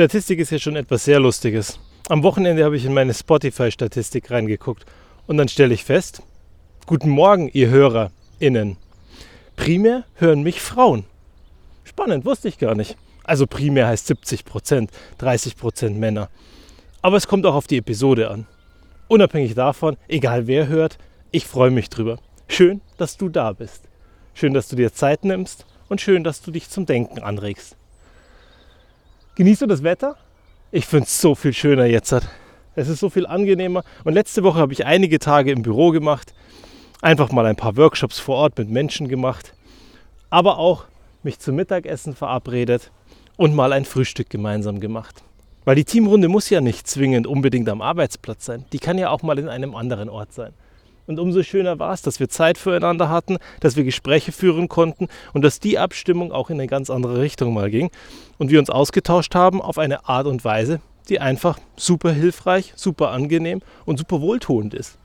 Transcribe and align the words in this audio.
Statistik 0.00 0.38
ist 0.38 0.50
ja 0.50 0.58
schon 0.58 0.76
etwas 0.76 1.04
sehr 1.04 1.20
Lustiges. 1.20 1.78
Am 2.08 2.22
Wochenende 2.22 2.64
habe 2.64 2.74
ich 2.74 2.86
in 2.86 2.94
meine 2.94 3.12
Spotify-Statistik 3.12 4.30
reingeguckt 4.30 4.86
und 5.26 5.36
dann 5.36 5.48
stelle 5.48 5.74
ich 5.74 5.84
fest, 5.84 6.22
guten 6.86 7.10
Morgen, 7.10 7.50
ihr 7.52 7.68
HörerInnen. 7.68 8.78
Primär 9.56 10.04
hören 10.14 10.42
mich 10.42 10.62
Frauen. 10.62 11.04
Spannend, 11.84 12.24
wusste 12.24 12.48
ich 12.48 12.56
gar 12.56 12.74
nicht. 12.74 12.96
Also 13.24 13.46
primär 13.46 13.88
heißt 13.88 14.06
70 14.06 14.46
Prozent, 14.46 14.90
30 15.18 15.58
Prozent 15.58 15.98
Männer. 15.98 16.30
Aber 17.02 17.18
es 17.18 17.28
kommt 17.28 17.44
auch 17.44 17.54
auf 17.54 17.66
die 17.66 17.76
Episode 17.76 18.30
an. 18.30 18.46
Unabhängig 19.06 19.54
davon, 19.54 19.98
egal 20.08 20.46
wer 20.46 20.66
hört, 20.66 20.96
ich 21.30 21.46
freue 21.46 21.70
mich 21.70 21.90
drüber. 21.90 22.20
Schön, 22.48 22.80
dass 22.96 23.18
du 23.18 23.28
da 23.28 23.52
bist. 23.52 23.82
Schön, 24.32 24.54
dass 24.54 24.68
du 24.68 24.76
dir 24.76 24.94
Zeit 24.94 25.26
nimmst 25.26 25.66
und 25.90 26.00
schön, 26.00 26.24
dass 26.24 26.40
du 26.40 26.52
dich 26.52 26.70
zum 26.70 26.86
Denken 26.86 27.18
anregst. 27.18 27.76
Genießt 29.40 29.62
du 29.62 29.66
das 29.66 29.82
Wetter? 29.82 30.16
Ich 30.70 30.84
finde 30.84 31.06
es 31.06 31.18
so 31.18 31.34
viel 31.34 31.54
schöner 31.54 31.86
jetzt. 31.86 32.14
Es 32.74 32.88
ist 32.88 33.00
so 33.00 33.08
viel 33.08 33.26
angenehmer. 33.26 33.84
Und 34.04 34.12
letzte 34.12 34.42
Woche 34.42 34.58
habe 34.58 34.74
ich 34.74 34.84
einige 34.84 35.18
Tage 35.18 35.50
im 35.50 35.62
Büro 35.62 35.92
gemacht. 35.92 36.34
Einfach 37.00 37.32
mal 37.32 37.46
ein 37.46 37.56
paar 37.56 37.78
Workshops 37.78 38.18
vor 38.18 38.36
Ort 38.36 38.58
mit 38.58 38.68
Menschen 38.68 39.08
gemacht. 39.08 39.54
Aber 40.28 40.58
auch 40.58 40.84
mich 41.22 41.38
zum 41.38 41.56
Mittagessen 41.56 42.14
verabredet 42.14 42.92
und 43.38 43.54
mal 43.54 43.72
ein 43.72 43.86
Frühstück 43.86 44.28
gemeinsam 44.28 44.78
gemacht. 44.78 45.22
Weil 45.64 45.76
die 45.76 45.86
Teamrunde 45.86 46.28
muss 46.28 46.50
ja 46.50 46.60
nicht 46.60 46.86
zwingend 46.86 47.26
unbedingt 47.26 47.70
am 47.70 47.80
Arbeitsplatz 47.80 48.44
sein. 48.44 48.66
Die 48.74 48.78
kann 48.78 48.98
ja 48.98 49.08
auch 49.08 49.22
mal 49.22 49.38
in 49.38 49.48
einem 49.48 49.74
anderen 49.74 50.10
Ort 50.10 50.34
sein. 50.34 50.52
Und 51.10 51.18
umso 51.18 51.42
schöner 51.42 51.80
war 51.80 51.92
es, 51.92 52.02
dass 52.02 52.20
wir 52.20 52.28
Zeit 52.28 52.56
füreinander 52.56 53.08
hatten, 53.08 53.38
dass 53.58 53.74
wir 53.74 53.82
Gespräche 53.82 54.30
führen 54.30 54.68
konnten 54.68 55.08
und 55.32 55.42
dass 55.42 55.58
die 55.58 55.76
Abstimmung 55.76 56.30
auch 56.30 56.50
in 56.50 56.60
eine 56.60 56.68
ganz 56.68 56.88
andere 56.88 57.20
Richtung 57.20 57.52
mal 57.52 57.68
ging 57.68 57.90
und 58.38 58.52
wir 58.52 58.60
uns 58.60 58.70
ausgetauscht 58.70 59.34
haben 59.34 59.60
auf 59.60 59.76
eine 59.76 60.08
Art 60.08 60.28
und 60.28 60.44
Weise, 60.44 60.80
die 61.08 61.18
einfach 61.18 61.58
super 61.74 62.12
hilfreich, 62.12 62.74
super 62.76 63.10
angenehm 63.10 63.60
und 63.86 63.98
super 63.98 64.20
wohltuend 64.20 64.72
ist. 64.72 64.98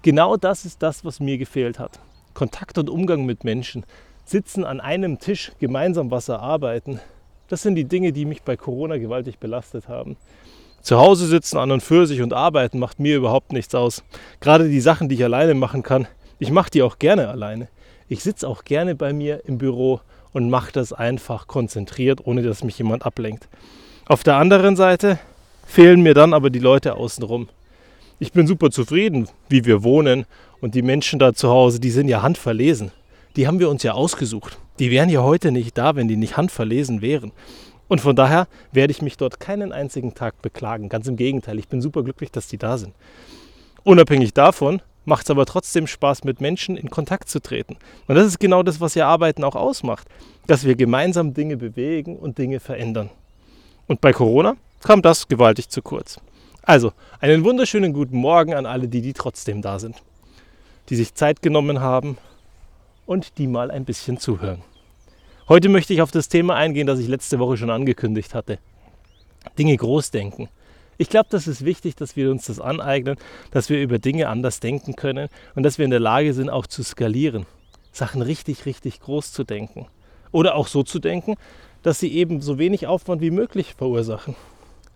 Genau 0.00 0.38
das 0.38 0.64
ist 0.64 0.82
das, 0.82 1.04
was 1.04 1.20
mir 1.20 1.36
gefehlt 1.36 1.78
hat. 1.78 2.00
Kontakt 2.32 2.78
und 2.78 2.88
Umgang 2.88 3.26
mit 3.26 3.44
Menschen, 3.44 3.84
sitzen 4.24 4.64
an 4.64 4.80
einem 4.80 5.18
Tisch, 5.18 5.52
gemeinsam 5.58 6.10
was 6.10 6.30
erarbeiten. 6.30 6.98
Das 7.48 7.60
sind 7.60 7.74
die 7.74 7.84
Dinge, 7.84 8.14
die 8.14 8.24
mich 8.24 8.40
bei 8.42 8.56
Corona 8.56 8.96
gewaltig 8.96 9.38
belastet 9.38 9.86
haben. 9.86 10.16
Zu 10.86 10.98
Hause 10.98 11.26
sitzen 11.26 11.58
an 11.58 11.72
und 11.72 11.82
für 11.82 12.06
sich 12.06 12.22
und 12.22 12.32
arbeiten 12.32 12.78
macht 12.78 13.00
mir 13.00 13.16
überhaupt 13.16 13.52
nichts 13.52 13.74
aus. 13.74 14.04
Gerade 14.38 14.68
die 14.68 14.80
Sachen, 14.80 15.08
die 15.08 15.16
ich 15.16 15.24
alleine 15.24 15.54
machen 15.54 15.82
kann, 15.82 16.06
ich 16.38 16.52
mache 16.52 16.70
die 16.70 16.82
auch 16.82 17.00
gerne 17.00 17.26
alleine. 17.26 17.66
Ich 18.08 18.22
sitze 18.22 18.46
auch 18.46 18.62
gerne 18.62 18.94
bei 18.94 19.12
mir 19.12 19.42
im 19.46 19.58
Büro 19.58 19.98
und 20.32 20.48
mache 20.48 20.70
das 20.70 20.92
einfach 20.92 21.48
konzentriert, 21.48 22.24
ohne 22.24 22.42
dass 22.42 22.62
mich 22.62 22.78
jemand 22.78 23.04
ablenkt. 23.04 23.48
Auf 24.06 24.22
der 24.22 24.36
anderen 24.36 24.76
Seite 24.76 25.18
fehlen 25.66 26.02
mir 26.02 26.14
dann 26.14 26.32
aber 26.32 26.50
die 26.50 26.60
Leute 26.60 26.94
außenrum. 26.94 27.48
Ich 28.20 28.30
bin 28.30 28.46
super 28.46 28.70
zufrieden, 28.70 29.28
wie 29.48 29.64
wir 29.64 29.82
wohnen 29.82 30.24
und 30.60 30.76
die 30.76 30.82
Menschen 30.82 31.18
da 31.18 31.34
zu 31.34 31.48
Hause, 31.48 31.80
die 31.80 31.90
sind 31.90 32.06
ja 32.06 32.22
handverlesen. 32.22 32.92
Die 33.34 33.48
haben 33.48 33.58
wir 33.58 33.70
uns 33.70 33.82
ja 33.82 33.94
ausgesucht. 33.94 34.56
Die 34.78 34.92
wären 34.92 35.08
ja 35.08 35.24
heute 35.24 35.50
nicht 35.50 35.76
da, 35.76 35.96
wenn 35.96 36.06
die 36.06 36.14
nicht 36.14 36.36
handverlesen 36.36 37.02
wären. 37.02 37.32
Und 37.88 38.00
von 38.00 38.16
daher 38.16 38.48
werde 38.72 38.90
ich 38.90 39.02
mich 39.02 39.16
dort 39.16 39.38
keinen 39.40 39.72
einzigen 39.72 40.14
Tag 40.14 40.42
beklagen. 40.42 40.88
Ganz 40.88 41.06
im 41.06 41.16
Gegenteil, 41.16 41.58
ich 41.58 41.68
bin 41.68 41.80
super 41.80 42.02
glücklich, 42.02 42.30
dass 42.32 42.48
die 42.48 42.58
da 42.58 42.78
sind. 42.78 42.94
Unabhängig 43.84 44.34
davon 44.34 44.82
macht 45.04 45.24
es 45.24 45.30
aber 45.30 45.46
trotzdem 45.46 45.86
Spaß, 45.86 46.24
mit 46.24 46.40
Menschen 46.40 46.76
in 46.76 46.90
Kontakt 46.90 47.28
zu 47.28 47.40
treten. 47.40 47.76
Und 48.08 48.16
das 48.16 48.26
ist 48.26 48.40
genau 48.40 48.62
das, 48.62 48.80
was 48.80 48.94
ja 48.94 49.06
Arbeiten 49.06 49.44
auch 49.44 49.54
ausmacht, 49.54 50.08
dass 50.46 50.64
wir 50.64 50.74
gemeinsam 50.74 51.32
Dinge 51.32 51.56
bewegen 51.56 52.16
und 52.16 52.38
Dinge 52.38 52.60
verändern. 52.60 53.10
Und 53.86 54.00
bei 54.00 54.12
Corona 54.12 54.56
kam 54.82 55.02
das 55.02 55.28
gewaltig 55.28 55.68
zu 55.68 55.80
kurz. 55.80 56.20
Also, 56.62 56.92
einen 57.20 57.44
wunderschönen 57.44 57.92
guten 57.92 58.16
Morgen 58.16 58.54
an 58.54 58.66
alle, 58.66 58.88
die, 58.88 59.00
die 59.00 59.12
trotzdem 59.12 59.62
da 59.62 59.78
sind, 59.78 60.02
die 60.88 60.96
sich 60.96 61.14
Zeit 61.14 61.40
genommen 61.40 61.80
haben 61.80 62.18
und 63.06 63.38
die 63.38 63.46
mal 63.46 63.70
ein 63.70 63.84
bisschen 63.84 64.18
zuhören. 64.18 64.62
Heute 65.48 65.68
möchte 65.68 65.94
ich 65.94 66.02
auf 66.02 66.10
das 66.10 66.28
Thema 66.28 66.56
eingehen, 66.56 66.88
das 66.88 66.98
ich 66.98 67.06
letzte 67.06 67.38
Woche 67.38 67.56
schon 67.56 67.70
angekündigt 67.70 68.34
hatte. 68.34 68.58
Dinge 69.56 69.76
groß 69.76 70.10
denken. 70.10 70.48
Ich 70.98 71.08
glaube, 71.08 71.28
das 71.30 71.46
ist 71.46 71.64
wichtig, 71.64 71.94
dass 71.94 72.16
wir 72.16 72.32
uns 72.32 72.46
das 72.46 72.58
aneignen, 72.58 73.16
dass 73.52 73.70
wir 73.70 73.80
über 73.80 74.00
Dinge 74.00 74.28
anders 74.28 74.58
denken 74.58 74.96
können 74.96 75.28
und 75.54 75.62
dass 75.62 75.78
wir 75.78 75.84
in 75.84 75.92
der 75.92 76.00
Lage 76.00 76.34
sind, 76.34 76.50
auch 76.50 76.66
zu 76.66 76.82
skalieren. 76.82 77.46
Sachen 77.92 78.22
richtig, 78.22 78.66
richtig 78.66 78.98
groß 78.98 79.30
zu 79.30 79.44
denken. 79.44 79.86
Oder 80.32 80.56
auch 80.56 80.66
so 80.66 80.82
zu 80.82 80.98
denken, 80.98 81.36
dass 81.84 82.00
sie 82.00 82.12
eben 82.12 82.40
so 82.40 82.58
wenig 82.58 82.88
Aufwand 82.88 83.20
wie 83.20 83.30
möglich 83.30 83.74
verursachen. 83.74 84.34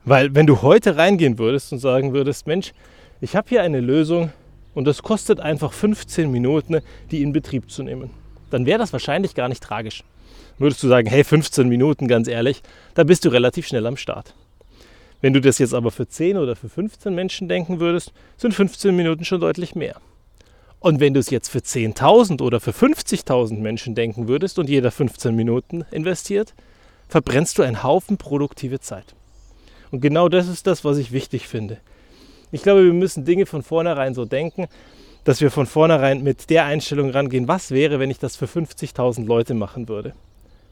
Weil 0.05 0.35
wenn 0.35 0.49
du 0.49 0.63
heute 0.63 0.97
reingehen 0.97 1.39
würdest 1.39 1.73
und 1.73 1.79
sagen 1.79 2.13
würdest, 2.13 2.49
Mensch, 2.49 2.73
ich 3.21 3.37
habe 3.37 3.49
hier 3.49 3.63
eine 3.63 3.79
Lösung 3.79 4.33
und 4.75 4.87
das 4.87 5.05
kostet 5.05 5.39
einfach 5.39 5.73
15 5.73 6.29
Minuten, 6.29 6.81
die 7.13 7.23
in 7.23 7.33
Betrieb 7.33 7.71
zu 7.71 7.85
nehmen, 7.85 8.11
dann 8.51 8.67
wäre 8.67 8.81
das 8.81 8.93
wahrscheinlich 8.93 9.37
gar 9.37 9.49
nicht 9.49 9.63
tragisch 9.63 10.03
würdest 10.61 10.83
du 10.83 10.89
sagen, 10.89 11.09
hey, 11.09 11.25
15 11.25 11.69
Minuten, 11.69 12.07
ganz 12.07 12.29
ehrlich, 12.29 12.63
da 12.95 13.03
bist 13.03 13.25
du 13.25 13.31
relativ 13.31 13.67
schnell 13.67 13.87
am 13.87 13.97
Start. 13.97 14.35
Wenn 15.21 15.33
du 15.33 15.41
das 15.41 15.59
jetzt 15.59 15.75
aber 15.75 15.91
für 15.91 16.07
10 16.07 16.37
oder 16.37 16.55
für 16.55 16.69
15 16.69 17.15
Menschen 17.15 17.49
denken 17.49 17.81
würdest, 17.81 18.13
sind 18.37 18.55
15 18.55 18.95
Minuten 18.95 19.25
schon 19.25 19.41
deutlich 19.41 19.75
mehr. 19.75 19.97
Und 20.79 20.99
wenn 20.99 21.13
du 21.13 21.21
es 21.21 21.29
jetzt 21.29 21.49
für 21.49 21.59
10.000 21.59 22.41
oder 22.41 22.59
für 22.59 22.71
50.000 22.71 23.59
Menschen 23.59 23.95
denken 23.95 24.29
würdest 24.29 24.59
und 24.59 24.71
jeder 24.71 24.91
15 24.91 25.35
Minuten 25.35 25.85
investiert, 25.91 26.55
verbrennst 27.09 27.59
du 27.59 27.63
einen 27.63 27.83
Haufen 27.83 28.17
produktive 28.17 28.81
Zeit. 28.81 29.15
Und 29.91 30.01
genau 30.01 30.29
das 30.29 30.49
ist 30.49 30.67
das, 30.67 30.85
was 30.85 30.97
ich 30.97 31.13
wichtig 31.13 31.49
finde. 31.49 31.79
Ich 32.53 32.63
glaube, 32.63 32.85
wir 32.85 32.95
müssen 32.95 33.25
Dinge 33.25 33.45
von 33.45 33.63
vornherein 33.63 34.15
so 34.15 34.25
denken, 34.25 34.69
dass 35.25 35.41
wir 35.41 35.51
von 35.51 35.67
vornherein 35.67 36.23
mit 36.23 36.49
der 36.49 36.65
Einstellung 36.65 37.11
rangehen, 37.11 37.47
was 37.47 37.71
wäre, 37.73 37.99
wenn 37.99 38.11
ich 38.11 38.19
das 38.19 38.37
für 38.37 38.47
50.000 38.47 39.27
Leute 39.27 39.53
machen 39.55 39.89
würde. 39.89 40.15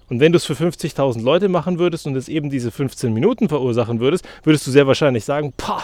Und 0.09 0.21
wenn 0.21 0.33
du 0.33 0.37
es 0.37 0.45
für 0.45 0.55
50.000 0.55 1.23
Leute 1.23 1.49
machen 1.49 1.79
würdest 1.79 2.07
und 2.07 2.17
es 2.17 2.29
eben 2.29 2.51
diese 2.51 2.71
15 2.71 3.13
Minuten 3.13 3.49
verursachen 3.49 4.01
würdest, 4.01 4.27
würdest 4.43 4.67
du 4.67 4.71
sehr 4.71 4.87
wahrscheinlich 4.87 5.25
sagen, 5.25 5.53
pah, 5.57 5.83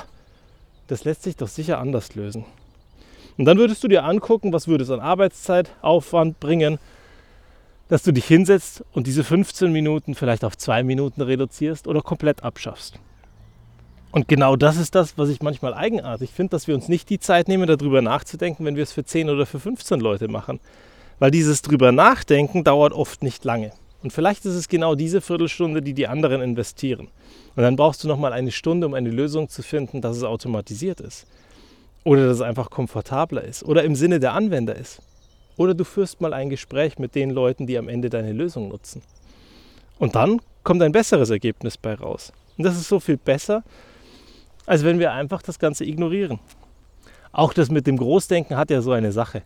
das 0.86 1.04
lässt 1.04 1.22
sich 1.22 1.36
doch 1.36 1.48
sicher 1.48 1.78
anders 1.78 2.14
lösen. 2.14 2.44
Und 3.36 3.44
dann 3.46 3.58
würdest 3.58 3.82
du 3.82 3.88
dir 3.88 4.04
angucken, 4.04 4.52
was 4.52 4.68
würde 4.68 4.84
es 4.84 4.90
an 4.90 5.00
Arbeitszeitaufwand 5.00 6.40
bringen, 6.40 6.78
dass 7.88 8.02
du 8.02 8.12
dich 8.12 8.24
hinsetzt 8.24 8.82
und 8.92 9.06
diese 9.06 9.24
15 9.24 9.70
Minuten 9.70 10.14
vielleicht 10.14 10.44
auf 10.44 10.56
zwei 10.56 10.82
Minuten 10.82 11.20
reduzierst 11.20 11.86
oder 11.86 12.00
komplett 12.00 12.42
abschaffst. 12.42 12.98
Und 14.10 14.28
genau 14.28 14.56
das 14.56 14.76
ist 14.76 14.94
das, 14.94 15.18
was 15.18 15.28
ich 15.28 15.42
manchmal 15.42 15.74
eigenartig 15.74 16.30
finde, 16.30 16.50
dass 16.52 16.68
wir 16.68 16.74
uns 16.76 16.88
nicht 16.88 17.10
die 17.10 17.18
Zeit 17.18 17.48
nehmen, 17.48 17.66
darüber 17.66 18.00
nachzudenken, 18.00 18.64
wenn 18.64 18.76
wir 18.76 18.84
es 18.84 18.92
für 18.92 19.04
10 19.04 19.28
oder 19.28 19.44
für 19.44 19.58
15 19.58 19.98
Leute 20.00 20.28
machen. 20.28 20.60
Weil 21.18 21.32
dieses 21.32 21.62
drüber 21.62 21.90
nachdenken 21.90 22.62
dauert 22.62 22.92
oft 22.92 23.22
nicht 23.24 23.44
lange. 23.44 23.72
Und 24.04 24.10
vielleicht 24.10 24.44
ist 24.44 24.54
es 24.54 24.68
genau 24.68 24.94
diese 24.94 25.22
Viertelstunde, 25.22 25.80
die 25.80 25.94
die 25.94 26.06
anderen 26.06 26.42
investieren. 26.42 27.08
Und 27.56 27.62
dann 27.62 27.74
brauchst 27.74 28.04
du 28.04 28.08
nochmal 28.08 28.34
eine 28.34 28.52
Stunde, 28.52 28.86
um 28.86 28.92
eine 28.92 29.08
Lösung 29.08 29.48
zu 29.48 29.62
finden, 29.62 30.02
dass 30.02 30.18
es 30.18 30.24
automatisiert 30.24 31.00
ist. 31.00 31.26
Oder 32.04 32.26
dass 32.26 32.36
es 32.36 32.42
einfach 32.42 32.68
komfortabler 32.68 33.42
ist. 33.42 33.64
Oder 33.64 33.82
im 33.82 33.94
Sinne 33.94 34.20
der 34.20 34.34
Anwender 34.34 34.76
ist. 34.76 35.00
Oder 35.56 35.72
du 35.72 35.84
führst 35.84 36.20
mal 36.20 36.34
ein 36.34 36.50
Gespräch 36.50 36.98
mit 36.98 37.14
den 37.14 37.30
Leuten, 37.30 37.66
die 37.66 37.78
am 37.78 37.88
Ende 37.88 38.10
deine 38.10 38.34
Lösung 38.34 38.68
nutzen. 38.68 39.00
Und 39.98 40.14
dann 40.16 40.42
kommt 40.64 40.82
ein 40.82 40.92
besseres 40.92 41.30
Ergebnis 41.30 41.78
bei 41.78 41.94
raus. 41.94 42.30
Und 42.58 42.64
das 42.64 42.76
ist 42.76 42.88
so 42.88 43.00
viel 43.00 43.16
besser, 43.16 43.64
als 44.66 44.84
wenn 44.84 44.98
wir 44.98 45.12
einfach 45.12 45.40
das 45.40 45.58
Ganze 45.58 45.86
ignorieren. 45.86 46.40
Auch 47.32 47.54
das 47.54 47.70
mit 47.70 47.86
dem 47.86 47.96
Großdenken 47.96 48.58
hat 48.58 48.68
ja 48.68 48.82
so 48.82 48.92
eine 48.92 49.12
Sache. 49.12 49.44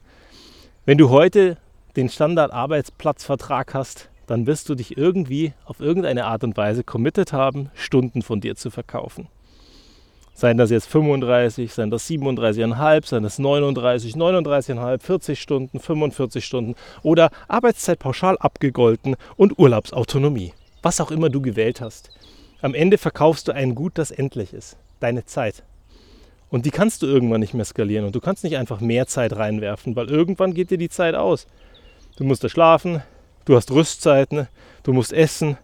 Wenn 0.84 0.98
du 0.98 1.10
heute 1.10 1.58
den 1.94 2.08
Standard-Arbeitsplatzvertrag 2.08 3.72
hast, 3.74 4.10
dann 4.28 4.46
wirst 4.46 4.68
du 4.68 4.74
dich 4.74 4.96
irgendwie 4.96 5.54
auf 5.64 5.80
irgendeine 5.80 6.26
Art 6.26 6.44
und 6.44 6.56
Weise 6.56 6.84
committed 6.84 7.32
haben, 7.32 7.70
Stunden 7.74 8.22
von 8.22 8.40
dir 8.40 8.54
zu 8.54 8.70
verkaufen. 8.70 9.26
Seien 10.34 10.58
das 10.58 10.70
jetzt 10.70 10.86
35, 10.86 11.72
seien 11.72 11.90
das 11.90 12.08
37,5, 12.08 13.06
seien 13.06 13.22
das 13.24 13.38
39, 13.40 14.14
39,5, 14.14 15.00
40 15.00 15.40
Stunden, 15.40 15.80
45 15.80 16.44
Stunden 16.44 16.74
oder 17.02 17.30
Arbeitszeit 17.48 17.98
pauschal 17.98 18.38
abgegolten 18.38 19.16
und 19.36 19.58
Urlaubsautonomie. 19.58 20.52
Was 20.82 21.00
auch 21.00 21.10
immer 21.10 21.30
du 21.30 21.40
gewählt 21.40 21.80
hast. 21.80 22.10
Am 22.60 22.74
Ende 22.74 22.98
verkaufst 22.98 23.48
du 23.48 23.52
ein 23.52 23.74
Gut, 23.74 23.96
das 23.96 24.10
endlich 24.10 24.52
ist. 24.52 24.76
Deine 25.00 25.24
Zeit. 25.24 25.64
Und 26.50 26.66
die 26.66 26.70
kannst 26.70 27.02
du 27.02 27.06
irgendwann 27.06 27.40
nicht 27.40 27.54
mehr 27.54 27.64
skalieren 27.64 28.04
und 28.04 28.14
du 28.14 28.20
kannst 28.20 28.44
nicht 28.44 28.58
einfach 28.58 28.80
mehr 28.80 29.06
Zeit 29.06 29.34
reinwerfen, 29.34 29.96
weil 29.96 30.08
irgendwann 30.08 30.54
geht 30.54 30.70
dir 30.70 30.78
die 30.78 30.88
Zeit 30.88 31.14
aus. 31.14 31.46
Du 32.16 32.24
musst 32.24 32.44
da 32.44 32.48
schlafen, 32.48 33.02
Du 33.48 33.56
hast 33.56 33.70
Rüstzeiten, 33.70 34.46
du 34.82 34.92
musst 34.92 35.10
essen. 35.10 35.56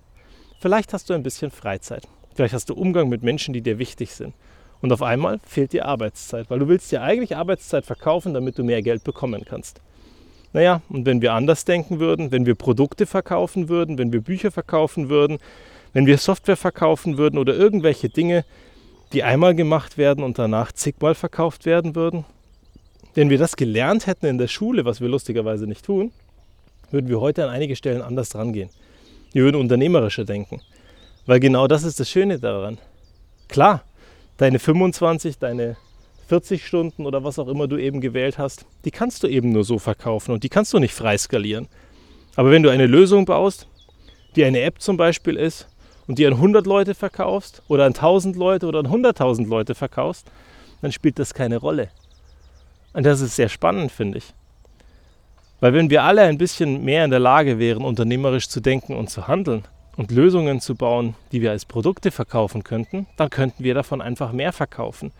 Vielleicht 0.59 0.95
hast 0.95 1.11
du 1.11 1.13
ein 1.13 1.23
bisschen 1.23 1.51
Freizeit. 1.51 2.09
Vielleicht 2.35 2.55
hast 2.55 2.71
du 2.71 2.75
Umgang 2.75 3.11
mit 3.11 3.23
Menschen, 3.23 3.53
die 3.53 3.61
dir 3.61 3.79
wichtig 3.79 4.13
sind. 4.13 4.33
Und 4.81 4.91
auf 4.91 5.03
einmal 5.03 5.39
fehlt 5.45 5.75
dir 5.75 5.85
Arbeitszeit, 5.85 6.49
weil 6.49 6.61
du 6.61 6.69
willst 6.69 6.91
dir 6.93 7.03
eigentlich 7.03 7.37
Arbeitszeit 7.37 7.85
verkaufen, 7.85 8.33
damit 8.33 8.57
du 8.57 8.65
mehr 8.65 8.81
Geld 8.81 9.05
bekommen 9.05 9.45
kannst. 9.45 9.83
Naja, 10.55 10.81
und 10.89 11.05
wenn 11.05 11.21
wir 11.21 11.35
anders 11.35 11.67
denken 11.67 12.01
würden, 12.01 12.33
wenn 12.33 12.47
wir 12.47 12.55
Produkte 12.55 13.05
verkaufen 13.05 13.69
würden, 13.69 13.99
wenn 13.99 14.15
wir 14.15 14.23
Bücher 14.23 14.51
verkaufen 14.51 15.11
würden, 15.11 15.37
Wenn 15.93 16.07
wir 16.07 16.17
Software 16.17 16.57
verkaufen 16.57 17.19
würden 17.19 17.39
oder 17.39 17.55
irgendwelche 17.55 18.09
Dinge, 18.09 18.47
die 19.13 19.23
einmal 19.23 19.55
gemacht 19.55 19.99
werden 19.99 20.25
und 20.25 20.39
danach 20.39 20.73
zigmal 20.73 21.15
verkauft 21.15 21.67
werden 21.67 21.95
würden, 21.95 22.25
wenn 23.15 23.29
wir 23.29 23.37
das 23.37 23.57
gelernt 23.57 24.07
hätten 24.07 24.25
in 24.25 24.39
der 24.39 24.49
Schule, 24.49 24.87
was 24.87 25.03
wir 25.03 25.09
lustigerweise 25.09 25.67
nicht 25.67 25.85
tun, 25.85 26.13
würden 26.95 27.09
wir 27.09 27.21
heute 27.21 27.45
an 27.45 27.51
einige 27.51 27.77
Stellen 27.77 28.01
anders 28.01 28.35
rangehen. 28.35 28.71
Wir 29.33 29.43
würden 29.43 29.61
unternehmerischer 29.61 30.25
denken. 30.25 30.63
Weil 31.27 31.41
genau 31.41 31.67
das 31.67 31.83
ist 31.83 31.99
das 31.99 32.09
Schöne 32.09 32.39
daran. 32.39 32.79
Klar, 33.49 33.83
deine 34.37 34.59
25, 34.59 35.39
deine 35.39 35.77
40 36.29 36.65
Stunden 36.65 37.05
oder 37.05 37.25
was 37.25 37.39
auch 37.39 37.49
immer 37.49 37.67
du 37.67 37.77
eben 37.77 38.01
gewählt 38.01 38.39
hast, 38.39 38.65
die 38.85 38.91
kannst 38.91 39.23
du 39.23 39.27
eben 39.27 39.51
nur 39.51 39.65
so 39.65 39.79
verkaufen 39.79 40.33
und 40.33 40.45
die 40.45 40.49
kannst 40.49 40.73
du 40.73 40.79
nicht 40.79 40.95
frei 40.95 41.19
skalieren. 41.19 41.69
Aber 42.37 42.51
wenn 42.51 42.63
du 42.63 42.71
eine 42.71 42.87
Lösung 42.87 43.25
baust, 43.25 43.67
die 44.37 44.45
eine 44.45 44.61
App 44.61 44.81
zum 44.81 44.97
Beispiel 44.97 45.37
ist 45.37 45.69
und 46.07 46.19
die 46.19 46.27
an 46.27 46.35
100 46.35 46.67
Leute 46.67 46.95
verkaufst 46.95 47.63
oder 47.69 47.85
an 47.85 47.95
1000 47.95 48.37
Leute 48.37 48.67
oder 48.67 48.79
an 48.79 48.87
100.000 48.87 49.47
Leute 49.49 49.75
verkaufst, 49.75 50.31
dann 50.81 50.93
spielt 50.93 51.19
das 51.19 51.35
keine 51.35 51.57
Rolle. 51.57 51.89
Und 52.93 53.05
das 53.05 53.21
ist 53.21 53.37
sehr 53.37 53.49
spannend, 53.49 53.91
finde 53.91 54.19
ich. 54.19 54.33
Weil 55.65 55.73
wenn 55.73 55.89
wir 55.89 56.03
alle 56.03 56.21
ein 56.21 56.37
bisschen 56.37 56.85
mehr 56.85 57.07
in 57.07 57.11
der 57.11 57.21
Lage 57.21 57.59
wären, 57.59 57.87
unternehmerisch 57.87 58.51
zu 58.51 58.61
denken 58.61 58.95
und 58.95 59.09
zu 59.09 59.29
handeln 59.29 59.63
und 59.97 60.11
Lösungen 60.11 60.61
zu 60.61 60.75
bauen, 60.75 61.15
die 61.33 61.41
wir 61.41 61.53
als 61.53 61.65
Produkte 61.65 62.11
verkaufen 62.11 62.65
könnten, 62.65 63.07
dann 63.17 63.31
könnten 63.31 63.65
wir 63.65 63.73
davon 63.73 64.03
einfach 64.03 64.33
mehr 64.33 64.53
verkaufen 64.53 65.11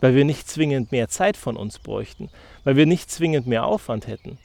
weil 0.00 0.14
wir 0.14 0.24
nicht 0.24 0.48
zwingend 0.48 0.92
mehr 0.92 1.08
Zeit 1.08 1.36
von 1.36 1.56
uns 1.56 1.78
bräuchten, 1.78 2.30
weil 2.64 2.76
wir 2.76 2.86
nicht 2.86 3.10
zwingend 3.10 3.46
mehr 3.46 3.66
Aufwand 3.66 4.06
hätten. 4.06 4.38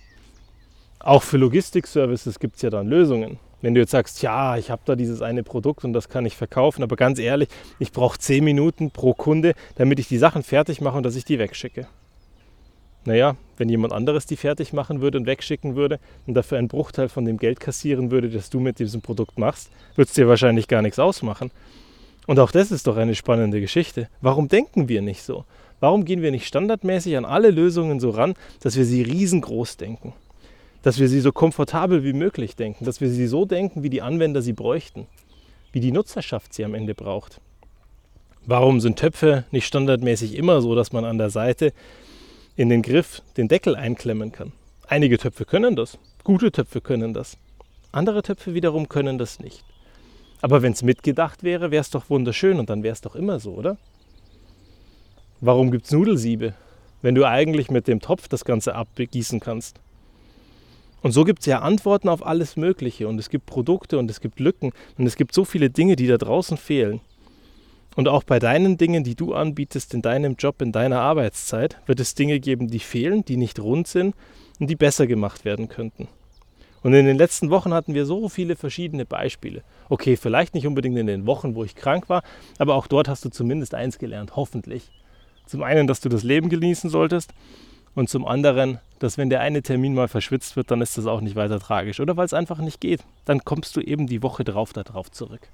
Auch 0.99 1.23
für 1.23 1.37
Logistik-Services 1.37 2.39
gibt 2.39 2.57
es 2.57 2.61
ja 2.63 2.69
dann 2.69 2.87
Lösungen. 2.87 3.39
Wenn 3.61 3.73
du 3.73 3.79
jetzt 3.79 3.91
sagst, 3.91 4.21
ja, 4.21 4.57
ich 4.57 4.69
habe 4.69 4.81
da 4.83 4.95
dieses 4.95 5.21
eine 5.21 5.43
Produkt 5.43 5.85
und 5.85 5.93
das 5.93 6.09
kann 6.09 6.25
ich 6.25 6.35
verkaufen, 6.35 6.83
aber 6.83 6.95
ganz 6.95 7.19
ehrlich, 7.19 7.49
ich 7.79 7.91
brauche 7.91 8.19
10 8.19 8.43
Minuten 8.43 8.91
pro 8.91 9.13
Kunde, 9.13 9.53
damit 9.75 9.99
ich 9.99 10.07
die 10.07 10.17
Sachen 10.17 10.43
fertig 10.43 10.81
mache 10.81 10.97
und 10.97 11.03
dass 11.03 11.15
ich 11.15 11.23
die 11.23 11.39
wegschicke. 11.39 11.87
Naja, 13.05 13.35
wenn 13.57 13.69
jemand 13.69 13.93
anderes 13.93 14.25
die 14.25 14.35
fertig 14.35 14.73
machen 14.73 14.99
würde 14.99 15.19
und 15.19 15.27
wegschicken 15.27 15.75
würde 15.75 15.99
und 16.25 16.33
dafür 16.33 16.57
einen 16.57 16.67
Bruchteil 16.67 17.07
von 17.07 17.23
dem 17.23 17.37
Geld 17.37 17.59
kassieren 17.59 18.09
würde, 18.09 18.29
das 18.29 18.49
du 18.49 18.59
mit 18.59 18.79
diesem 18.79 19.01
Produkt 19.01 19.37
machst, 19.37 19.69
würde 19.95 20.09
es 20.09 20.15
dir 20.15 20.27
wahrscheinlich 20.27 20.67
gar 20.67 20.81
nichts 20.81 20.97
ausmachen. 20.97 21.51
Und 22.25 22.39
auch 22.39 22.51
das 22.51 22.71
ist 22.71 22.87
doch 22.87 22.97
eine 22.97 23.13
spannende 23.13 23.61
Geschichte. 23.61 24.09
Warum 24.21 24.47
denken 24.47 24.89
wir 24.89 25.03
nicht 25.03 25.21
so? 25.21 25.45
Warum 25.79 26.05
gehen 26.05 26.23
wir 26.23 26.31
nicht 26.31 26.47
standardmäßig 26.47 27.15
an 27.17 27.25
alle 27.25 27.51
Lösungen 27.51 27.99
so 27.99 28.09
ran, 28.09 28.33
dass 28.61 28.75
wir 28.75 28.85
sie 28.85 29.03
riesengroß 29.03 29.77
denken? 29.77 30.13
Dass 30.81 30.99
wir 30.99 31.07
sie 31.07 31.19
so 31.19 31.31
komfortabel 31.31 32.03
wie 32.03 32.13
möglich 32.13 32.55
denken, 32.55 32.85
dass 32.85 33.01
wir 33.01 33.09
sie 33.09 33.27
so 33.27 33.45
denken, 33.45 33.83
wie 33.83 33.89
die 33.91 34.01
Anwender 34.01 34.41
sie 34.41 34.53
bräuchten, 34.53 35.05
wie 35.71 35.79
die 35.79 35.91
Nutzerschaft 35.91 36.53
sie 36.53 36.65
am 36.65 36.73
Ende 36.73 36.95
braucht. 36.95 37.39
Warum 38.47 38.79
sind 38.79 38.97
Töpfe 38.97 39.43
nicht 39.51 39.65
standardmäßig 39.67 40.35
immer 40.35 40.61
so, 40.61 40.73
dass 40.73 40.91
man 40.91 41.05
an 41.05 41.17
der 41.17 41.29
Seite 41.29 41.73
in 42.55 42.69
den 42.69 42.81
Griff 42.81 43.21
den 43.37 43.47
Deckel 43.47 43.75
einklemmen 43.75 44.31
kann? 44.31 44.51
Einige 44.87 45.17
Töpfe 45.17 45.45
können 45.45 45.75
das, 45.75 45.97
gute 46.23 46.51
Töpfe 46.51 46.81
können 46.81 47.13
das. 47.13 47.37
Andere 47.91 48.21
Töpfe 48.21 48.53
wiederum 48.53 48.89
können 48.89 49.17
das 49.17 49.39
nicht. 49.39 49.63
Aber 50.41 50.61
wenn 50.61 50.73
es 50.73 50.83
mitgedacht 50.83 51.43
wäre, 51.43 51.71
wäre 51.71 51.81
es 51.81 51.89
doch 51.89 52.09
wunderschön 52.09 52.59
und 52.59 52.69
dann 52.69 52.83
wäre 52.83 52.93
es 52.93 53.01
doch 53.01 53.15
immer 53.15 53.39
so, 53.39 53.53
oder? 53.53 53.77
Warum 55.41 55.71
gibt 55.71 55.85
es 55.85 55.91
Nudelsiebe, 55.91 56.53
wenn 57.01 57.15
du 57.15 57.25
eigentlich 57.25 57.71
mit 57.71 57.87
dem 57.87 57.99
Topf 57.99 58.27
das 58.27 58.45
Ganze 58.45 58.75
abgießen 58.75 59.39
kannst? 59.39 59.79
Und 61.01 61.11
so 61.11 61.23
gibt 61.23 61.41
es 61.41 61.45
ja 61.45 61.59
Antworten 61.59 62.09
auf 62.09 62.25
alles 62.25 62.57
Mögliche 62.57 63.07
und 63.07 63.19
es 63.19 63.29
gibt 63.29 63.45
Produkte 63.45 63.97
und 63.99 64.09
es 64.09 64.21
gibt 64.21 64.39
Lücken 64.39 64.71
und 64.97 65.05
es 65.05 65.15
gibt 65.15 65.33
so 65.33 65.45
viele 65.45 65.69
Dinge, 65.69 65.95
die 65.95 66.07
da 66.07 66.17
draußen 66.17 66.57
fehlen. 66.57 67.01
Und 67.95 68.07
auch 68.07 68.23
bei 68.23 68.39
deinen 68.39 68.77
Dingen, 68.77 69.03
die 69.03 69.15
du 69.15 69.33
anbietest 69.33 69.93
in 69.93 70.01
deinem 70.01 70.35
Job, 70.35 70.61
in 70.61 70.71
deiner 70.71 70.99
Arbeitszeit, 70.99 71.79
wird 71.85 71.99
es 71.99 72.13
Dinge 72.13 72.39
geben, 72.39 72.67
die 72.67 72.79
fehlen, 72.79 73.23
die 73.23 73.37
nicht 73.37 73.59
rund 73.59 73.87
sind 73.87 74.15
und 74.59 74.69
die 74.69 74.75
besser 74.75 75.07
gemacht 75.07 75.45
werden 75.45 75.69
könnten. 75.69 76.07
Und 76.83 76.93
in 76.93 77.05
den 77.05 77.17
letzten 77.17 77.49
Wochen 77.49 77.73
hatten 77.73 77.95
wir 77.95 78.05
so 78.05 78.29
viele 78.29 78.55
verschiedene 78.55 79.05
Beispiele. 79.05 79.63
Okay, 79.89 80.17
vielleicht 80.17 80.53
nicht 80.53 80.67
unbedingt 80.67 80.97
in 80.97 81.07
den 81.07 81.25
Wochen, 81.25 81.55
wo 81.55 81.63
ich 81.63 81.73
krank 81.73 82.09
war, 82.09 82.21
aber 82.59 82.75
auch 82.75 82.85
dort 82.85 83.07
hast 83.07 83.25
du 83.25 83.29
zumindest 83.29 83.73
eins 83.73 83.97
gelernt, 83.97 84.35
hoffentlich. 84.35 84.91
Zum 85.47 85.63
einen, 85.63 85.87
dass 85.87 86.01
du 86.01 86.09
das 86.09 86.23
Leben 86.23 86.49
genießen 86.49 86.89
solltest 86.89 87.33
und 87.95 88.09
zum 88.09 88.27
anderen, 88.27 88.79
dass 88.99 89.17
wenn 89.17 89.29
der 89.29 89.39
eine 89.39 89.63
Termin 89.63 89.95
mal 89.95 90.07
verschwitzt 90.07 90.55
wird, 90.57 90.69
dann 90.69 90.81
ist 90.81 90.97
das 90.97 91.07
auch 91.07 91.21
nicht 91.21 91.35
weiter 91.35 91.59
tragisch. 91.59 91.99
Oder 91.99 92.17
weil 92.17 92.25
es 92.25 92.33
einfach 92.33 92.59
nicht 92.59 92.81
geht. 92.81 93.03
Dann 93.23 93.43
kommst 93.43 93.75
du 93.75 93.81
eben 93.81 94.05
die 94.05 94.21
Woche 94.21 94.43
drauf 94.43 94.73
darauf 94.73 95.09
zurück. 95.09 95.49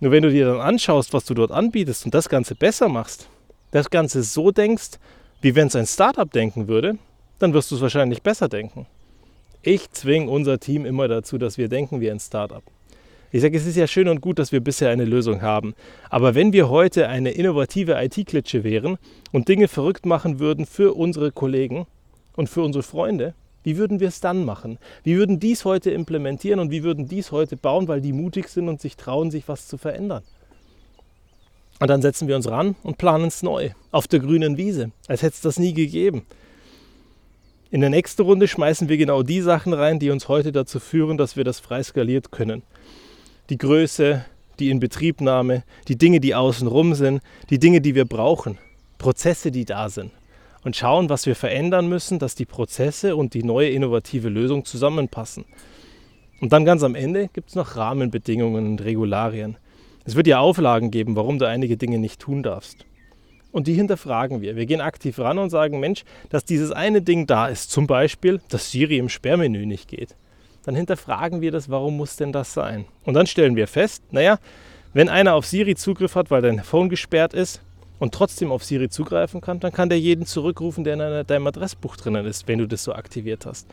Nur 0.00 0.12
wenn 0.12 0.22
du 0.22 0.30
dir 0.30 0.46
dann 0.46 0.60
anschaust, 0.60 1.12
was 1.12 1.24
du 1.24 1.34
dort 1.34 1.50
anbietest 1.50 2.04
und 2.04 2.14
das 2.14 2.28
Ganze 2.28 2.54
besser 2.54 2.88
machst, 2.88 3.28
das 3.72 3.90
Ganze 3.90 4.22
so 4.22 4.50
denkst, 4.52 4.98
wie 5.40 5.54
wenn 5.54 5.66
es 5.66 5.76
ein 5.76 5.86
Startup 5.86 6.30
denken 6.30 6.68
würde, 6.68 6.98
dann 7.38 7.52
wirst 7.52 7.70
du 7.70 7.76
es 7.76 7.80
wahrscheinlich 7.80 8.22
besser 8.22 8.48
denken. 8.48 8.86
Ich 9.62 9.90
zwinge 9.90 10.30
unser 10.30 10.60
Team 10.60 10.86
immer 10.86 11.08
dazu, 11.08 11.36
dass 11.36 11.58
wir 11.58 11.68
denken 11.68 12.00
wie 12.00 12.10
ein 12.10 12.20
Startup. 12.20 12.62
Ich 13.30 13.42
sage, 13.42 13.58
es 13.58 13.66
ist 13.66 13.76
ja 13.76 13.86
schön 13.86 14.08
und 14.08 14.20
gut, 14.20 14.38
dass 14.38 14.52
wir 14.52 14.60
bisher 14.60 14.90
eine 14.90 15.04
Lösung 15.04 15.42
haben. 15.42 15.74
Aber 16.08 16.34
wenn 16.34 16.52
wir 16.52 16.70
heute 16.70 17.08
eine 17.08 17.32
innovative 17.32 18.02
IT-Klitsche 18.02 18.64
wären 18.64 18.96
und 19.32 19.48
Dinge 19.48 19.68
verrückt 19.68 20.06
machen 20.06 20.38
würden 20.38 20.64
für 20.64 20.94
unsere 20.94 21.32
Kollegen 21.32 21.86
und 22.36 22.48
für 22.48 22.62
unsere 22.62 22.82
Freunde, 22.82 23.34
wie 23.62 23.76
würden 23.76 24.00
wir 24.00 24.08
es 24.08 24.20
dann 24.20 24.44
machen? 24.44 24.78
Wie 25.02 25.16
würden 25.16 25.40
dies 25.40 25.64
heute 25.64 25.90
implementieren 25.90 26.60
und 26.60 26.70
wie 26.70 26.82
würden 26.82 27.08
dies 27.08 27.32
heute 27.32 27.56
bauen, 27.56 27.88
weil 27.88 28.00
die 28.00 28.12
mutig 28.12 28.48
sind 28.48 28.68
und 28.68 28.80
sich 28.80 28.96
trauen, 28.96 29.30
sich 29.30 29.48
was 29.48 29.68
zu 29.68 29.76
verändern? 29.76 30.22
Und 31.80 31.88
dann 31.88 32.02
setzen 32.02 32.28
wir 32.28 32.36
uns 32.36 32.48
ran 32.48 32.74
und 32.82 32.98
planen 32.98 33.26
es 33.26 33.42
neu, 33.42 33.70
auf 33.92 34.08
der 34.08 34.20
grünen 34.20 34.56
Wiese, 34.56 34.90
als 35.06 35.22
hätte 35.22 35.34
es 35.34 35.40
das 35.40 35.58
nie 35.58 35.74
gegeben. 35.74 36.26
In 37.70 37.82
der 37.82 37.90
nächsten 37.90 38.22
Runde 38.22 38.48
schmeißen 38.48 38.88
wir 38.88 38.96
genau 38.96 39.22
die 39.22 39.42
Sachen 39.42 39.74
rein, 39.74 39.98
die 39.98 40.10
uns 40.10 40.28
heute 40.28 40.52
dazu 40.52 40.80
führen, 40.80 41.18
dass 41.18 41.36
wir 41.36 41.44
das 41.44 41.60
frei 41.60 41.82
skaliert 41.82 42.32
können. 42.32 42.62
Die 43.50 43.58
Größe, 43.58 44.24
die 44.58 44.70
Inbetriebnahme, 44.70 45.64
die 45.86 45.96
Dinge, 45.96 46.20
die 46.20 46.34
außenrum 46.34 46.94
sind, 46.94 47.20
die 47.50 47.58
Dinge, 47.58 47.80
die 47.80 47.94
wir 47.94 48.06
brauchen, 48.06 48.58
Prozesse, 48.96 49.50
die 49.50 49.64
da 49.64 49.88
sind. 49.88 50.10
Und 50.68 50.76
schauen, 50.76 51.08
was 51.08 51.24
wir 51.24 51.34
verändern 51.34 51.88
müssen, 51.88 52.18
dass 52.18 52.34
die 52.34 52.44
Prozesse 52.44 53.16
und 53.16 53.32
die 53.32 53.42
neue 53.42 53.70
innovative 53.70 54.28
Lösung 54.28 54.66
zusammenpassen. 54.66 55.46
Und 56.42 56.52
dann 56.52 56.66
ganz 56.66 56.82
am 56.82 56.94
Ende 56.94 57.30
gibt 57.32 57.48
es 57.48 57.54
noch 57.54 57.76
Rahmenbedingungen 57.76 58.66
und 58.66 58.84
Regularien. 58.84 59.56
Es 60.04 60.14
wird 60.14 60.26
ja 60.26 60.40
Auflagen 60.40 60.90
geben, 60.90 61.16
warum 61.16 61.38
du 61.38 61.48
einige 61.48 61.78
Dinge 61.78 61.98
nicht 61.98 62.20
tun 62.20 62.42
darfst. 62.42 62.84
Und 63.50 63.66
die 63.66 63.72
hinterfragen 63.72 64.42
wir. 64.42 64.56
Wir 64.56 64.66
gehen 64.66 64.82
aktiv 64.82 65.18
ran 65.18 65.38
und 65.38 65.48
sagen, 65.48 65.80
Mensch, 65.80 66.04
dass 66.28 66.44
dieses 66.44 66.70
eine 66.70 67.00
Ding 67.00 67.26
da 67.26 67.46
ist, 67.46 67.70
zum 67.70 67.86
Beispiel, 67.86 68.42
dass 68.50 68.70
Siri 68.70 68.98
im 68.98 69.08
Sperrmenü 69.08 69.64
nicht 69.64 69.88
geht. 69.88 70.16
Dann 70.66 70.74
hinterfragen 70.74 71.40
wir 71.40 71.50
das, 71.50 71.70
warum 71.70 71.96
muss 71.96 72.16
denn 72.16 72.32
das 72.32 72.52
sein? 72.52 72.84
Und 73.04 73.14
dann 73.14 73.26
stellen 73.26 73.56
wir 73.56 73.68
fest, 73.68 74.02
naja, 74.10 74.38
wenn 74.92 75.08
einer 75.08 75.32
auf 75.32 75.46
Siri 75.46 75.76
Zugriff 75.76 76.14
hat, 76.14 76.30
weil 76.30 76.42
dein 76.42 76.62
Phone 76.62 76.90
gesperrt 76.90 77.32
ist 77.32 77.62
und 77.98 78.14
trotzdem 78.14 78.52
auf 78.52 78.64
Siri 78.64 78.88
zugreifen 78.88 79.40
kann, 79.40 79.60
dann 79.60 79.72
kann 79.72 79.88
der 79.88 80.00
jeden 80.00 80.26
zurückrufen, 80.26 80.84
der 80.84 80.94
in 80.94 81.26
deinem 81.26 81.46
Adressbuch 81.46 81.96
drinnen 81.96 82.26
ist, 82.26 82.48
wenn 82.48 82.58
du 82.58 82.66
das 82.66 82.84
so 82.84 82.92
aktiviert 82.92 83.46
hast. 83.46 83.66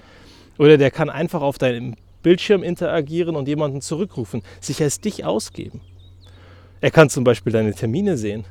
Oder 0.58 0.78
der 0.78 0.92
kann 0.92 1.10
einfach 1.10 1.42
auf 1.42 1.58
deinem 1.58 1.96
Bildschirm 2.24 2.64
interagieren 2.64 3.36
und 3.36 3.48
jemanden 3.48 3.82
zurückrufen, 3.82 4.42
sich 4.60 4.82
als 4.82 5.00
dich 5.00 5.26
ausgeben. 5.26 5.82
Er 6.82 6.92
kann 6.92 7.10
zum 7.10 7.24
Beispiel 7.24 7.54
deine 7.54 7.74
Termine 7.74 8.18
sehen. 8.18 8.46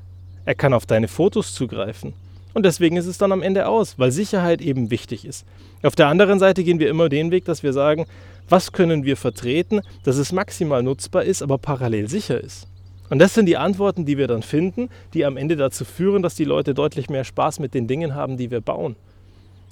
Er 0.45 0.55
kann 0.55 0.75
auf 0.75 0.87
deine 0.87 1.09
Fotos 1.09 1.55
zugreifen. 1.55 2.15
Und 2.53 2.65
deswegen 2.65 2.97
ist 2.97 3.07
es 3.07 3.19
dann 3.19 3.33
am 3.33 3.43
Ende 3.43 3.67
aus, 3.67 3.99
weil 3.99 4.13
Sicherheit 4.13 4.61
eben 4.61 4.91
wichtig 4.91 5.25
ist. 5.25 5.45
Auf 5.83 5.97
der 5.97 6.07
anderen 6.07 6.39
Seite 6.39 6.63
gehen 6.63 6.79
wir 6.79 6.89
immer 6.89 7.09
den 7.09 7.33
Weg, 7.33 7.45
dass 7.47 7.63
wir 7.65 7.73
sagen, 7.73 8.07
was 8.49 8.73
können 8.73 9.05
wir 9.05 9.17
vertreten, 9.17 9.81
dass 10.05 10.19
es 10.19 10.31
maximal 10.31 10.83
nutzbar 10.83 11.25
ist, 11.25 11.43
aber 11.43 11.59
parallel 11.59 12.09
sicher 12.09 12.41
ist. 12.41 12.69
Und 13.11 13.19
das 13.19 13.35
sind 13.35 13.47
die 13.47 13.57
Antworten, 13.57 14.07
die 14.07 14.17
wir 14.17 14.27
dann 14.27 14.43
finden, 14.43 14.89
die 15.13 15.25
am 15.25 15.37
Ende 15.37 15.57
dazu 15.57 15.85
führen, 15.85 16.23
dass 16.23 16.35
die 16.35 16.45
Leute 16.45 16.75
deutlich 16.75 17.11
mehr 17.11 17.25
Spaß 17.25 17.61
mit 17.61 17.75
den 17.75 17.87
Dingen 17.87 18.15
haben, 18.15 18.37
die 18.37 18.51
wir 18.51 18.61
bauen. 18.61 18.97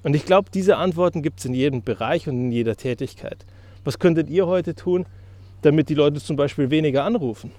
Und 0.02 0.14
ich 0.14 0.26
glaube, 0.26 0.50
diese 0.52 0.76
Antworten 0.76 1.22
gibt 1.22 1.38
es 1.38 1.46
in 1.46 1.54
jedem 1.54 1.82
Bereich 1.82 2.28
und 2.28 2.34
in 2.34 2.52
jeder 2.52 2.76
Tätigkeit. 2.76 3.46
Was 3.84 3.98
könntet 3.98 4.28
ihr 4.28 4.46
heute 4.46 4.74
tun, 4.74 5.06
damit 5.62 5.88
die 5.88 5.94
Leute 5.94 6.20
zum 6.20 6.36
Beispiel 6.36 6.70
weniger 6.70 7.04
anrufen? 7.04 7.52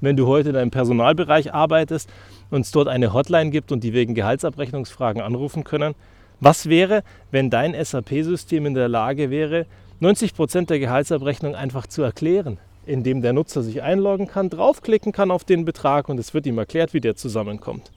Wenn 0.00 0.16
du 0.16 0.26
heute 0.26 0.50
in 0.50 0.56
einem 0.56 0.70
Personalbereich 0.70 1.52
arbeitest 1.52 2.08
und 2.50 2.62
es 2.62 2.70
dort 2.70 2.88
eine 2.88 3.12
Hotline 3.12 3.50
gibt 3.50 3.70
und 3.70 3.84
die 3.84 3.92
wegen 3.92 4.14
Gehaltsabrechnungsfragen 4.14 5.20
anrufen 5.20 5.64
können, 5.64 5.94
was 6.40 6.68
wäre, 6.68 7.02
wenn 7.30 7.50
dein 7.50 7.74
SAP-System 7.74 8.64
in 8.64 8.74
der 8.74 8.88
Lage 8.88 9.28
wäre, 9.30 9.66
90 9.98 10.34
Prozent 10.34 10.70
der 10.70 10.78
Gehaltsabrechnung 10.78 11.54
einfach 11.54 11.86
zu 11.86 12.02
erklären, 12.02 12.56
indem 12.90 13.22
der 13.22 13.32
Nutzer 13.32 13.62
sich 13.62 13.82
einloggen 13.82 14.26
kann, 14.26 14.50
draufklicken 14.50 15.12
kann 15.12 15.30
auf 15.30 15.44
den 15.44 15.64
Betrag 15.64 16.08
und 16.08 16.18
es 16.18 16.34
wird 16.34 16.46
ihm 16.46 16.58
erklärt, 16.58 16.92
wie 16.92 17.00
der 17.00 17.16
zusammenkommt. 17.16 17.92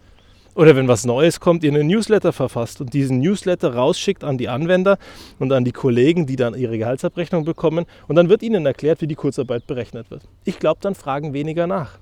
Oder 0.56 0.76
wenn 0.76 0.88
was 0.88 1.04
Neues 1.04 1.40
kommt, 1.40 1.64
ihr 1.64 1.74
einen 1.74 1.88
Newsletter 1.88 2.32
verfasst 2.32 2.80
und 2.80 2.94
diesen 2.94 3.20
Newsletter 3.20 3.74
rausschickt 3.74 4.24
an 4.24 4.38
die 4.38 4.50
Anwender 4.50 5.00
und 5.40 5.52
an 5.52 5.66
die 5.66 5.72
Kollegen, 5.72 6.28
die 6.28 6.36
dann 6.36 6.54
ihre 6.54 6.78
Gehaltsabrechnung 6.78 7.44
bekommen. 7.44 7.86
Und 8.08 8.16
dann 8.18 8.30
wird 8.30 8.44
ihnen 8.44 8.64
erklärt, 8.68 9.02
wie 9.02 9.08
die 9.08 9.16
Kurzarbeit 9.16 9.66
berechnet 9.66 10.12
wird. 10.12 10.22
Ich 10.46 10.60
glaube, 10.60 10.80
dann 10.82 10.94
fragen 10.94 11.34
weniger 11.34 11.66
nach. 11.66 11.98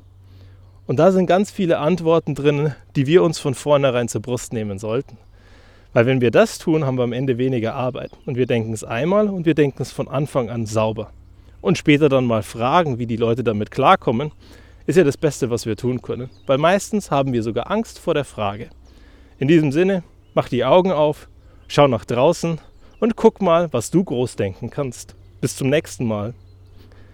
Und 0.86 1.00
da 1.00 1.14
sind 1.14 1.28
ganz 1.28 1.50
viele 1.50 1.78
Antworten 1.78 2.36
drin, 2.36 2.76
die 2.98 3.08
wir 3.08 3.24
uns 3.24 3.40
von 3.40 3.56
vornherein 3.56 4.10
zur 4.10 4.22
Brust 4.22 4.52
nehmen 4.52 4.80
sollten. 4.80 5.18
Weil 5.94 6.06
wenn 6.06 6.20
wir 6.20 6.32
das 6.32 6.58
tun, 6.58 6.86
haben 6.86 6.98
wir 6.98 7.04
am 7.04 7.14
Ende 7.14 7.38
weniger 7.38 7.74
Arbeit. 7.74 8.12
Und 8.26 8.36
wir 8.36 8.48
denken 8.48 8.74
es 8.74 8.84
einmal 8.84 9.30
und 9.30 9.46
wir 9.46 9.56
denken 9.56 9.82
es 9.82 9.94
von 9.94 10.10
Anfang 10.10 10.50
an 10.50 10.66
sauber. 10.66 11.12
Und 11.62 11.78
später 11.78 12.10
dann 12.10 12.26
mal 12.26 12.44
fragen, 12.44 12.98
wie 12.98 13.06
die 13.06 13.18
Leute 13.18 13.44
damit 13.44 13.72
klarkommen, 13.72 14.32
ist 14.88 14.98
ja 14.98 15.04
das 15.04 15.18
Beste, 15.18 15.50
was 15.50 15.66
wir 15.66 15.78
tun 15.78 16.02
können. 16.02 16.30
Weil 16.48 16.58
meistens 16.58 17.12
haben 17.12 17.34
wir 17.34 17.44
sogar 17.44 17.70
Angst 17.70 18.00
vor 18.00 18.14
der 18.14 18.26
Frage. 18.26 18.70
In 19.38 19.48
diesem 19.48 19.72
Sinne, 19.72 20.04
mach 20.34 20.50
die 20.50 20.66
Augen 20.66 20.92
auf, 20.92 21.30
schau 21.68 21.88
nach 21.88 22.06
draußen 22.06 22.60
und 23.00 23.16
guck 23.16 23.42
mal, 23.42 23.72
was 23.72 23.92
du 23.92 24.04
groß 24.04 24.36
denken 24.36 24.70
kannst. 24.70 25.16
Bis 25.40 25.56
zum 25.56 25.70
nächsten 25.70 26.06
Mal. 26.06 26.34